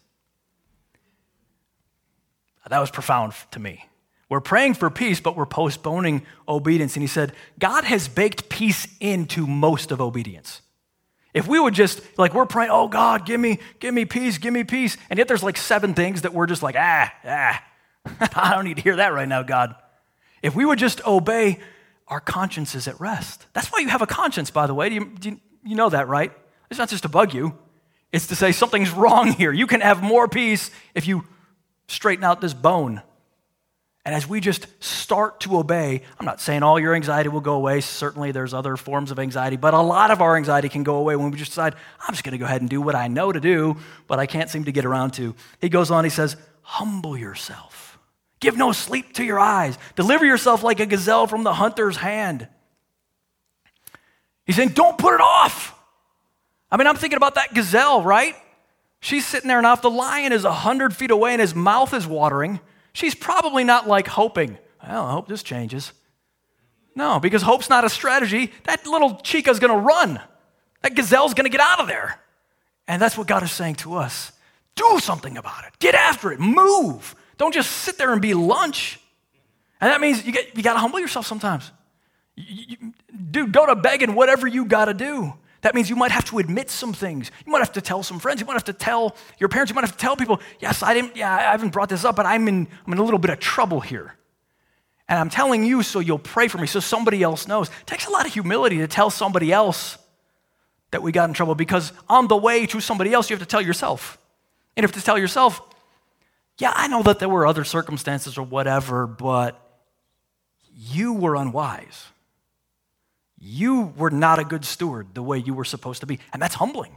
[2.69, 3.85] That was profound to me.
[4.29, 6.95] We're praying for peace, but we're postponing obedience.
[6.95, 10.61] And he said, God has baked peace into most of obedience.
[11.33, 14.53] If we would just, like, we're praying, oh God, give me, give me peace, give
[14.53, 14.97] me peace.
[15.09, 17.63] And yet there's like seven things that we're just like, ah, ah,
[18.35, 19.75] I don't need to hear that right now, God.
[20.41, 21.59] If we would just obey,
[22.07, 23.47] our conscience is at rest.
[23.53, 24.89] That's why you have a conscience, by the way.
[24.89, 26.31] Do you, do you, you know that, right?
[26.69, 27.57] It's not just to bug you,
[28.11, 29.51] it's to say something's wrong here.
[29.51, 31.25] You can have more peace if you
[31.87, 33.01] straighten out this bone.
[34.05, 37.53] And as we just start to obey, I'm not saying all your anxiety will go
[37.53, 37.79] away.
[37.79, 41.15] Certainly, there's other forms of anxiety, but a lot of our anxiety can go away
[41.15, 43.31] when we just decide, I'm just going to go ahead and do what I know
[43.31, 45.35] to do, but I can't seem to get around to.
[45.61, 47.97] He goes on, he says, Humble yourself.
[48.41, 49.77] Give no sleep to your eyes.
[49.95, 52.49] Deliver yourself like a gazelle from the hunter's hand.
[54.45, 55.73] He's saying, don't put it off.
[56.71, 58.35] I mean, I'm thinking about that gazelle, right?
[58.99, 62.07] She's sitting there, and if the lion is 100 feet away and his mouth is
[62.07, 62.59] watering,
[62.93, 65.93] she's probably not like hoping, well, I hope this changes.
[66.95, 68.51] No, because hope's not a strategy.
[68.63, 70.19] That little chica's gonna run.
[70.81, 72.19] That gazelle's gonna get out of there.
[72.87, 74.31] And that's what God is saying to us.
[74.75, 75.79] Do something about it.
[75.79, 76.39] Get after it.
[76.39, 77.15] Move.
[77.37, 78.99] Don't just sit there and be lunch.
[79.79, 81.71] And that means you, get, you got to humble yourself sometimes.
[82.35, 82.93] You, you,
[83.31, 85.33] dude, go to begging whatever you got to do.
[85.61, 87.31] That means you might have to admit some things.
[87.45, 88.41] You might have to tell some friends.
[88.41, 89.69] You might have to tell your parents.
[89.69, 92.17] You might have to tell people, yes, I didn't, yeah, I haven't brought this up,
[92.17, 94.15] but I'm in, I'm in a little bit of trouble here.
[95.07, 97.69] And I'm telling you so you'll pray for me, so somebody else knows.
[97.69, 99.97] It takes a lot of humility to tell somebody else
[100.91, 103.49] that we got in trouble because on the way to somebody else, you have to
[103.49, 104.17] tell yourself.
[104.75, 105.61] And you have to tell yourself,
[106.57, 109.59] yeah, I know that there were other circumstances or whatever, but
[110.75, 112.07] you were unwise.
[113.45, 116.19] You were not a good steward the way you were supposed to be.
[116.31, 116.95] And that's humbling.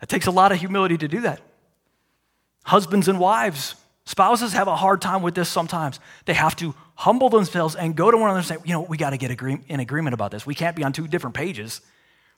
[0.00, 1.40] That takes a lot of humility to do that.
[2.64, 3.74] Husbands and wives,
[4.04, 5.98] spouses have a hard time with this sometimes.
[6.26, 8.98] They have to humble themselves and go to one another and say, you know, we
[8.98, 10.44] got to get in agreement about this.
[10.44, 11.80] We can't be on two different pages.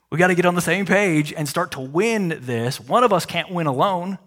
[0.09, 2.79] We got to get on the same page and start to win this.
[2.79, 4.17] One of us can't win alone.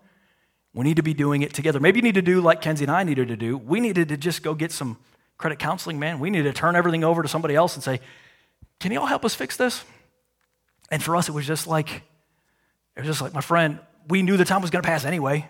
[0.75, 1.81] We need to be doing it together.
[1.81, 3.57] Maybe you need to do like Kenzie and I needed to do.
[3.57, 4.99] We needed to just go get some
[5.39, 6.21] credit counseling, man.
[6.21, 8.01] We need to turn everything over to somebody else and say,
[8.81, 9.85] Can you all help us fix this?
[10.91, 11.91] And for us, it was just like,
[12.97, 15.49] it was just like, my friend, we knew the time was going to pass anyway.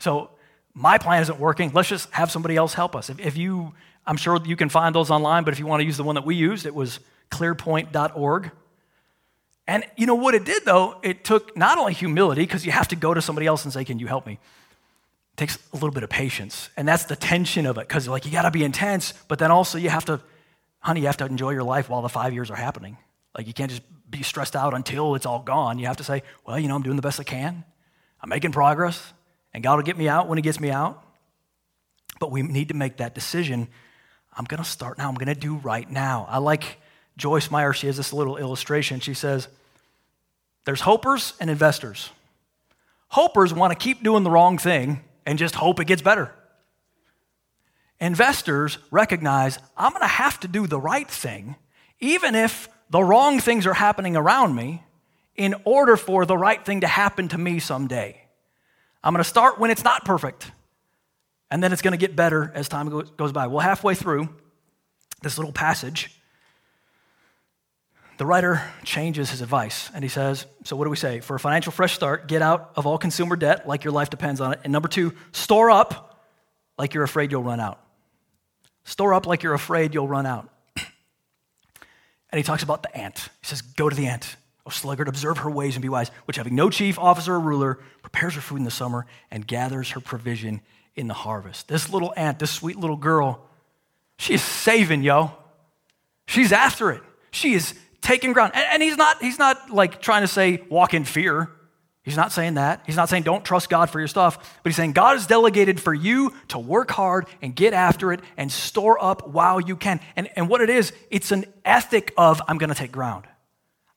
[0.00, 0.30] So
[0.74, 1.70] my plan isn't working.
[1.72, 3.08] Let's just have somebody else help us.
[3.08, 3.72] If, if you,
[4.06, 6.16] I'm sure you can find those online, but if you want to use the one
[6.16, 6.98] that we used, it was
[7.30, 8.50] clearpoint.org.
[9.66, 10.96] And you know what it did though?
[11.02, 13.84] It took not only humility, because you have to go to somebody else and say,
[13.84, 14.34] Can you help me?
[14.34, 16.68] It takes a little bit of patience.
[16.76, 19.78] And that's the tension of it, because like you gotta be intense, but then also
[19.78, 20.20] you have to,
[20.84, 22.98] honey, you have to enjoy your life while the five years are happening.
[23.36, 25.78] Like you can't just be stressed out until it's all gone.
[25.78, 27.64] You have to say, Well, you know, I'm doing the best I can.
[28.20, 29.12] I'm making progress,
[29.52, 31.02] and God will get me out when He gets me out.
[32.20, 33.66] But we need to make that decision.
[34.36, 36.26] I'm gonna start now, I'm gonna do right now.
[36.28, 36.78] I like
[37.16, 39.00] Joyce Meyer, she has this little illustration.
[39.00, 39.48] She says,
[40.66, 42.10] There's hopers and investors.
[43.08, 46.32] Hopers want to keep doing the wrong thing and just hope it gets better.
[48.04, 51.56] Investors recognize I'm going to have to do the right thing,
[52.00, 54.82] even if the wrong things are happening around me,
[55.36, 58.20] in order for the right thing to happen to me someday.
[59.02, 60.52] I'm going to start when it's not perfect,
[61.50, 63.46] and then it's going to get better as time goes by.
[63.46, 64.28] Well, halfway through
[65.22, 66.10] this little passage,
[68.18, 71.20] the writer changes his advice and he says, So, what do we say?
[71.20, 74.42] For a financial fresh start, get out of all consumer debt like your life depends
[74.42, 74.60] on it.
[74.62, 76.20] And number two, store up
[76.76, 77.80] like you're afraid you'll run out.
[78.84, 80.48] Store up like you're afraid you'll run out.
[80.76, 83.30] and he talks about the ant.
[83.40, 84.36] He says, Go to the ant.
[84.66, 87.78] O sluggard, observe her ways and be wise, which having no chief, officer, or ruler,
[88.00, 90.62] prepares her food in the summer and gathers her provision
[90.96, 91.68] in the harvest.
[91.68, 93.46] This little ant, this sweet little girl,
[94.18, 95.32] she is saving, yo.
[96.26, 97.02] She's after it.
[97.30, 98.52] She is taking ground.
[98.54, 101.50] And, and he's not, he's not like trying to say walk in fear.
[102.04, 102.82] He's not saying that.
[102.84, 105.80] He's not saying don't trust God for your stuff, but he's saying God has delegated
[105.80, 110.00] for you to work hard and get after it and store up while you can.
[110.14, 113.24] And, and what it is, it's an ethic of I'm going to take ground.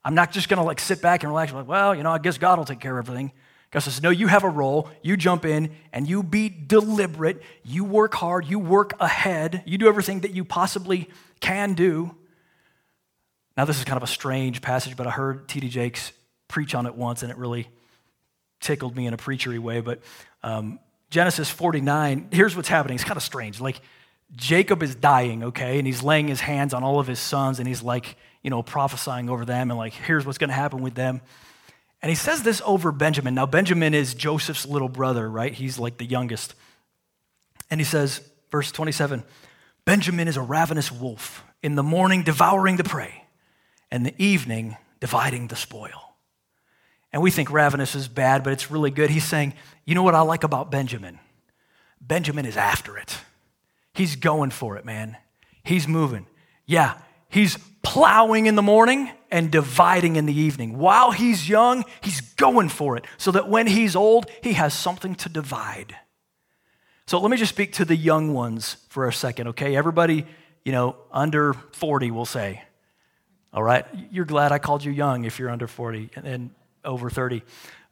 [0.05, 2.19] I'm not just going to like sit back and relax, like, well, you know, I
[2.19, 3.33] guess God will take care of everything.
[3.71, 4.89] God says, no, you have a role.
[5.01, 7.41] You jump in and you be deliberate.
[7.65, 8.45] You work hard.
[8.45, 9.63] You work ahead.
[9.65, 11.09] You do everything that you possibly
[11.41, 12.15] can do.
[13.57, 15.67] Now, this is kind of a strange passage, but I heard T.D.
[15.67, 16.13] Jakes
[16.47, 17.67] preach on it once, and it really
[18.59, 19.81] tickled me in a preachery way.
[19.81, 20.01] But
[20.43, 22.95] um, Genesis 49, here's what's happening.
[22.95, 23.59] It's kind of strange.
[23.61, 23.81] Like,
[24.35, 27.67] Jacob is dying, okay, and he's laying his hands on all of his sons, and
[27.67, 30.95] he's like, you know, prophesying over them, and like, here's what's going to happen with
[30.95, 31.21] them.
[32.01, 33.33] And he says this over Benjamin.
[33.33, 35.53] Now, Benjamin is Joseph's little brother, right?
[35.53, 36.53] He's like the youngest.
[37.71, 39.23] And he says, verse 27
[39.85, 43.23] Benjamin is a ravenous wolf, in the morning devouring the prey
[43.89, 46.06] and the evening dividing the spoil.
[47.13, 49.09] And we think ravenous is bad, but it's really good.
[49.09, 49.53] He's saying,
[49.85, 51.19] you know what I like about Benjamin?
[52.01, 53.17] Benjamin is after it.
[53.93, 55.17] He's going for it, man.
[55.63, 56.27] He's moving.
[56.65, 60.77] Yeah, he's plowing in the morning and dividing in the evening.
[60.77, 65.15] While he's young, he's going for it so that when he's old, he has something
[65.15, 65.95] to divide.
[67.07, 69.75] So let me just speak to the young ones for a second, okay?
[69.75, 70.25] Everybody,
[70.65, 72.61] you know, under 40 will say,
[73.53, 73.85] all right?
[74.11, 76.49] You're glad I called you young if you're under 40 and, and
[76.87, 77.43] over 30.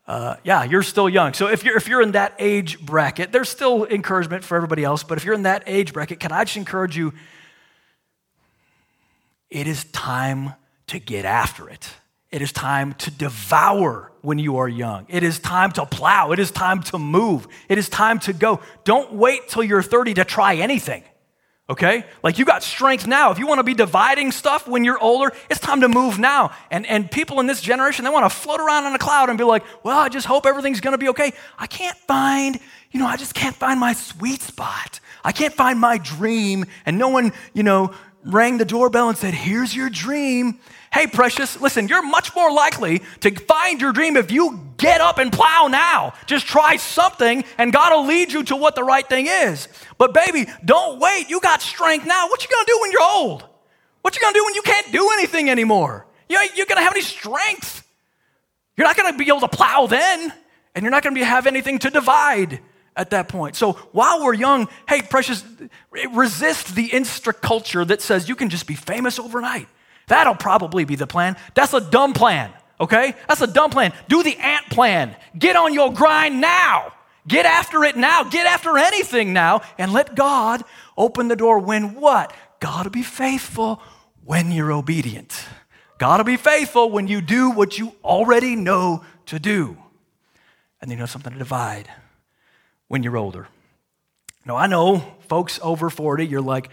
[0.07, 1.33] Uh, yeah, you're still young.
[1.33, 5.03] So if you're, if you're in that age bracket, there's still encouragement for everybody else,
[5.03, 7.13] but if you're in that age bracket, can I just encourage you?
[9.49, 10.53] It is time
[10.87, 11.89] to get after it.
[12.31, 15.05] It is time to devour when you are young.
[15.07, 16.31] It is time to plow.
[16.31, 17.47] It is time to move.
[17.69, 18.59] It is time to go.
[18.83, 21.03] Don't wait till you're 30 to try anything.
[21.69, 22.05] Okay?
[22.23, 23.31] Like you got strength now.
[23.31, 26.51] If you want to be dividing stuff when you're older, it's time to move now.
[26.69, 29.37] And, and people in this generation, they want to float around on a cloud and
[29.37, 31.33] be like, well, I just hope everything's going to be okay.
[31.57, 32.59] I can't find,
[32.91, 34.99] you know, I just can't find my sweet spot.
[35.23, 36.65] I can't find my dream.
[36.85, 40.59] And no one, you know, rang the doorbell and said, here's your dream.
[40.95, 45.17] Hey, precious, listen, you're much more likely to find your dream if you get up
[45.17, 46.13] and plow now.
[46.25, 49.67] Just try something, and God will lead you to what the right thing is.
[49.97, 51.29] But, baby, don't wait.
[51.29, 52.29] You got strength now.
[52.29, 53.43] What you gonna do when you're old?
[54.03, 56.07] What you gonna do when you can't do anything anymore?
[56.29, 57.85] You ain't, you're gonna have any strength.
[58.77, 60.31] You're not gonna be able to plow then,
[60.75, 62.61] and you're not gonna be, have anything to divide
[62.95, 63.57] at that point.
[63.57, 65.43] So while we're young, hey, precious,
[66.13, 69.67] resist the insta culture that says you can just be famous overnight.
[70.07, 71.35] That'll probably be the plan.
[71.53, 73.15] That's a dumb plan, okay?
[73.27, 73.93] That's a dumb plan.
[74.07, 75.15] Do the ant plan.
[75.37, 76.93] Get on your grind now.
[77.27, 78.23] Get after it now.
[78.23, 80.63] Get after anything now and let God
[80.97, 82.33] open the door when what?
[82.59, 83.81] God will be faithful
[84.23, 85.45] when you're obedient.
[85.97, 89.77] God will be faithful when you do what you already know to do.
[90.81, 91.89] And then you know something to divide
[92.87, 93.47] when you're older.
[94.45, 96.69] Now, I know folks over 40, you're like,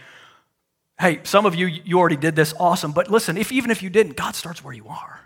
[1.03, 2.93] Hey, some of you, you already did this, awesome.
[2.93, 5.21] But listen, if, even if you didn't, God starts where you are.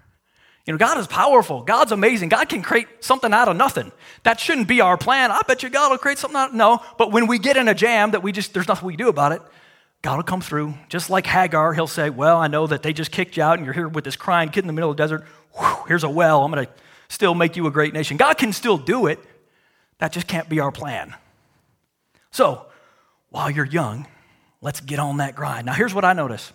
[0.64, 1.60] You know, God is powerful.
[1.60, 2.30] God's amazing.
[2.30, 3.92] God can create something out of nothing.
[4.22, 5.30] That shouldn't be our plan.
[5.30, 6.82] I bet you God will create something out of no.
[6.96, 9.10] But when we get in a jam that we just, there's nothing we can do
[9.10, 9.42] about it,
[10.00, 10.72] God will come through.
[10.88, 13.66] Just like Hagar, he'll say, Well, I know that they just kicked you out and
[13.66, 15.26] you're here with this crying kid in the middle of the desert.
[15.58, 16.42] Whew, here's a well.
[16.42, 16.72] I'm going to
[17.10, 18.16] still make you a great nation.
[18.16, 19.20] God can still do it.
[19.98, 21.14] That just can't be our plan.
[22.30, 22.64] So,
[23.28, 24.06] while you're young,
[24.66, 25.64] Let's get on that grind.
[25.66, 26.52] Now, here's what I notice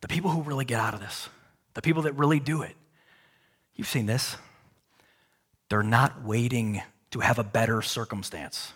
[0.00, 1.28] the people who really get out of this,
[1.74, 2.74] the people that really do it,
[3.74, 4.36] you've seen this,
[5.68, 8.72] they're not waiting to have a better circumstance.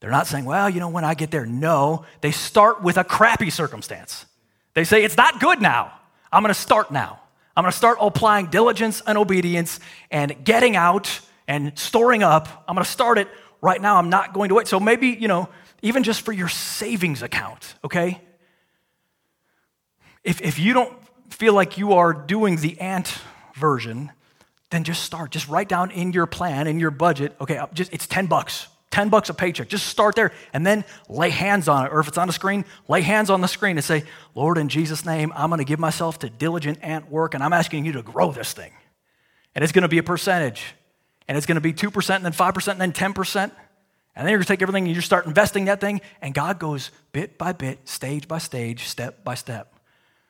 [0.00, 1.44] They're not saying, well, you know, when I get there.
[1.44, 4.24] No, they start with a crappy circumstance.
[4.72, 5.92] They say, it's not good now.
[6.32, 7.20] I'm going to start now.
[7.54, 9.78] I'm going to start applying diligence and obedience
[10.10, 12.64] and getting out and storing up.
[12.66, 13.28] I'm going to start it
[13.60, 13.96] right now.
[13.96, 14.68] I'm not going to wait.
[14.68, 15.50] So maybe, you know,
[15.82, 18.20] even just for your savings account, okay?
[20.22, 20.92] If, if you don't
[21.30, 23.18] feel like you are doing the ant
[23.54, 24.12] version,
[24.70, 25.30] then just start.
[25.30, 28.68] Just write down in your plan, in your budget, okay, uh, just it's 10 bucks.
[28.90, 29.68] 10 bucks a paycheck.
[29.68, 31.92] Just start there and then lay hands on it.
[31.92, 34.02] Or if it's on a screen, lay hands on the screen and say,
[34.34, 37.52] Lord, in Jesus' name, I'm going to give myself to diligent ant work and I'm
[37.52, 38.72] asking you to grow this thing.
[39.54, 40.74] And it's going to be a percentage.
[41.28, 43.52] And it's going to be 2% and then 5% and then 10%.
[44.16, 46.58] And then you're going to take everything and you start investing that thing, and God
[46.58, 49.74] goes bit by bit, stage by stage, step by step.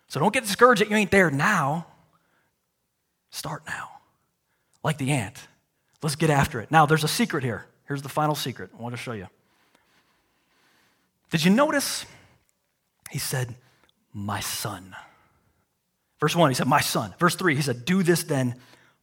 [0.08, 1.86] So don't get discouraged that you ain't there now.
[3.30, 3.88] Start now,
[4.82, 5.46] like the ant.
[6.02, 6.70] Let's get after it.
[6.70, 7.66] Now, there's a secret here.
[7.86, 9.28] Here's the final secret I want to show you.
[11.30, 12.06] Did you notice?
[13.10, 13.54] He said,
[14.12, 14.94] My son.
[16.20, 17.14] Verse 1, he said, My son.
[17.18, 18.56] Verse 3, he said, Do this then,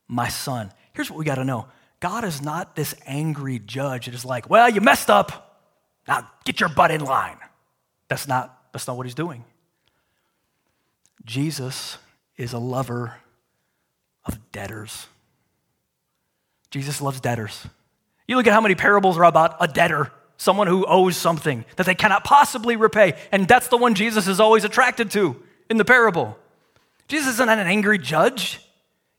[0.08, 0.72] my son.
[0.94, 1.68] Here's what we got to know
[2.00, 5.62] God is not this angry judge that is like, well, you messed up.
[6.08, 7.38] Now get your butt in line.
[8.08, 9.44] That's not, that's not what he's doing.
[11.26, 11.98] Jesus
[12.38, 13.16] is a lover
[14.26, 15.08] of debtors.
[16.70, 17.66] Jesus loves debtors.
[18.28, 21.86] You look at how many parables are about a debtor, someone who owes something that
[21.86, 23.18] they cannot possibly repay.
[23.32, 26.38] And that's the one Jesus is always attracted to in the parable.
[27.08, 28.60] Jesus isn't an angry judge.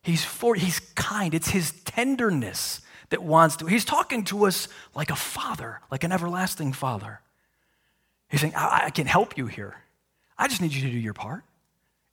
[0.02, 1.34] He's for he's kind.
[1.34, 2.80] It's his tenderness
[3.11, 3.66] that wants to.
[3.66, 7.20] He's talking to us like a father, like an everlasting father.
[8.28, 9.76] He's saying, I, I can help you here.
[10.37, 11.42] I just need you to do your part.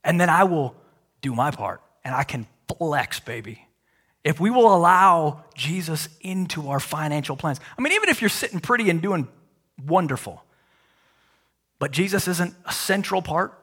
[0.03, 0.75] And then I will
[1.21, 1.81] do my part.
[2.03, 3.67] And I can flex, baby.
[4.23, 7.59] If we will allow Jesus into our financial plans.
[7.77, 9.27] I mean, even if you're sitting pretty and doing
[9.85, 10.43] wonderful,
[11.77, 13.53] but Jesus isn't a central part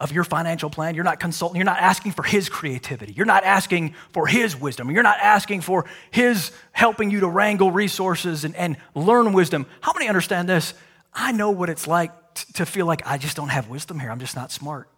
[0.00, 0.94] of your financial plan.
[0.94, 3.12] You're not consulting, you're not asking for his creativity.
[3.12, 4.90] You're not asking for his wisdom.
[4.90, 9.66] You're not asking for his helping you to wrangle resources and, and learn wisdom.
[9.82, 10.72] How many understand this?
[11.12, 14.10] I know what it's like t- to feel like I just don't have wisdom here.
[14.10, 14.88] I'm just not smart.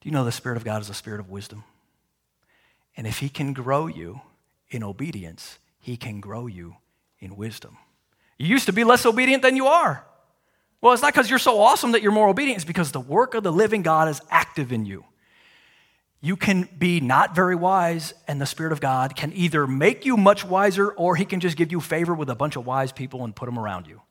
[0.00, 1.64] Do you know the Spirit of God is a spirit of wisdom?
[2.96, 4.20] And if he can grow you
[4.68, 6.76] in obedience, he can grow you
[7.18, 7.78] in wisdom.
[8.36, 10.04] You used to be less obedient than you are.
[10.80, 13.34] Well, it's not because you're so awesome that you're more obedient, it's because the work
[13.34, 15.04] of the living God is active in you.
[16.20, 20.16] You can be not very wise, and the Spirit of God can either make you
[20.16, 23.24] much wiser or He can just give you favor with a bunch of wise people
[23.24, 24.02] and put them around you.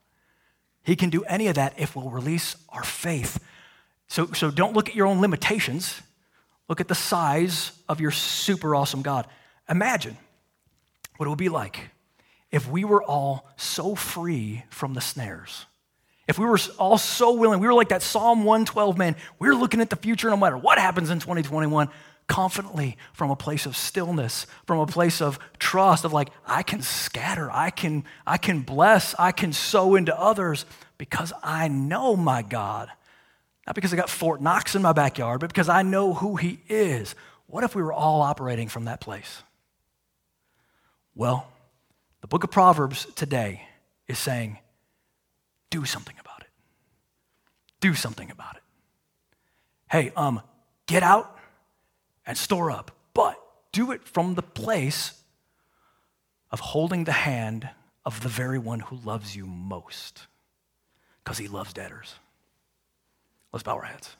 [0.83, 3.43] He can do any of that if we'll release our faith.
[4.07, 6.01] So, so don't look at your own limitations,
[6.69, 9.27] look at the size of your super awesome God.
[9.69, 10.17] Imagine
[11.17, 11.89] what it would be like
[12.51, 15.65] if we were all so free from the snares.
[16.27, 19.55] If we were all so willing, we were like that Psalm 112 man, we we're
[19.55, 21.89] looking at the future no matter what happens in 2021,
[22.27, 26.81] confidently from a place of stillness, from a place of trust, of like, I can
[26.81, 30.65] scatter, I can, I can bless, I can sow into others
[30.97, 32.89] because I know my God.
[33.65, 36.59] Not because I got Fort Knox in my backyard, but because I know who He
[36.67, 37.15] is.
[37.47, 39.43] What if we were all operating from that place?
[41.15, 41.47] Well,
[42.19, 43.63] the book of Proverbs today
[44.07, 44.59] is saying,
[45.69, 46.47] do something about it.
[47.79, 48.63] Do something about it.
[49.89, 50.41] Hey, um,
[50.85, 51.37] get out
[52.25, 53.41] and store up, but
[53.71, 55.21] do it from the place
[56.51, 57.69] of holding the hand
[58.05, 60.27] of the very one who loves you most,
[61.23, 62.15] because he loves debtors.
[63.51, 64.15] Let's bow our heads.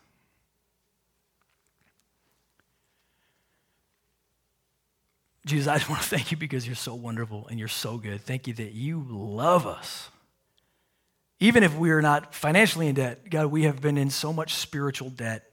[5.45, 8.19] Jesus, I just want to thank you because you're so wonderful and you're so good.
[8.19, 10.09] Thank you that you love us.
[11.39, 14.55] Even if we are not financially in debt, God, we have been in so much
[14.55, 15.43] spiritual debt.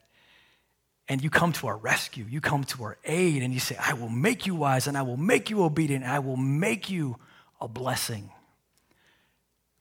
[1.09, 2.25] And you come to our rescue.
[2.27, 5.03] You come to our aid, and you say, I will make you wise, and I
[5.03, 7.17] will make you obedient, and I will make you
[7.61, 8.31] a blessing.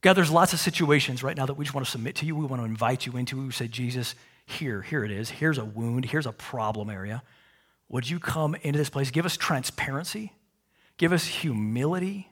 [0.02, 2.36] God, there's lots of situations right now that we just want to submit to you.
[2.36, 3.42] We want to invite you into.
[3.42, 5.30] We say, Jesus, here, here it is.
[5.30, 6.04] Here's a wound.
[6.04, 7.24] Here's a problem area.
[7.88, 9.12] Would you come into this place?
[9.12, 10.34] Give us transparency,
[10.98, 12.28] give us humility,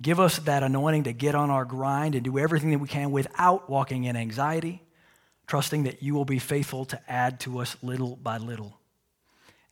[0.00, 3.10] give us that anointing to get on our grind and do everything that we can
[3.10, 4.82] without walking in anxiety,
[5.46, 8.78] trusting that you will be faithful to add to us little by little.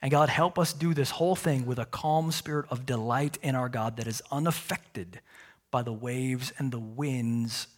[0.01, 3.55] And God, help us do this whole thing with a calm spirit of delight in
[3.55, 5.21] our God that is unaffected
[5.71, 7.69] by the waves and the winds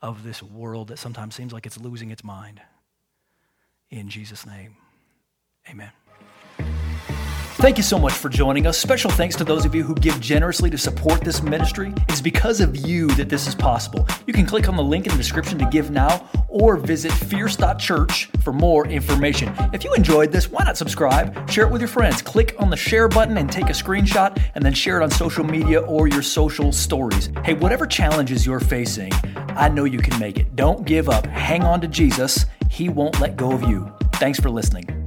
[0.00, 2.60] of this world that sometimes seems like it's losing its mind.
[3.90, 4.76] In Jesus' name,
[5.70, 5.92] amen.
[7.56, 8.76] Thank you so much for joining us.
[8.76, 11.90] Special thanks to those of you who give generously to support this ministry.
[12.10, 14.06] It's because of you that this is possible.
[14.26, 18.26] You can click on the link in the description to give now or visit fierce.church
[18.42, 19.54] for more information.
[19.72, 21.48] If you enjoyed this, why not subscribe?
[21.50, 22.20] Share it with your friends.
[22.20, 25.42] Click on the share button and take a screenshot and then share it on social
[25.42, 27.30] media or your social stories.
[27.42, 29.12] Hey, whatever challenges you're facing,
[29.48, 30.56] I know you can make it.
[30.56, 31.24] Don't give up.
[31.24, 32.44] Hang on to Jesus.
[32.70, 33.90] He won't let go of you.
[34.12, 35.05] Thanks for listening.